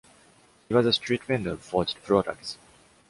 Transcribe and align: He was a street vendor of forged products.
He 0.67 0.73
was 0.73 0.87
a 0.87 0.93
street 0.93 1.23
vendor 1.25 1.51
of 1.51 1.61
forged 1.61 2.01
products. 2.01 2.57